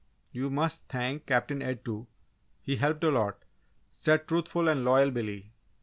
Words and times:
"You 0.31 0.49
must 0.49 0.87
thank 0.89 1.27
Captain 1.27 1.61
Ed, 1.61 1.85
too 1.85 2.07
he 2.63 2.77
helped 2.77 3.03
a 3.03 3.11
lot!" 3.11 3.37
said 3.91 4.27
truthful 4.27 4.67
and 4.67 4.83
loyal 4.83 5.11
Billy. 5.11 5.51